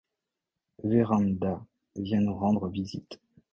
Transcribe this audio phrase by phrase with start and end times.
[0.83, 1.63] Vérand'a
[1.95, 3.21] vient nous rendre visite.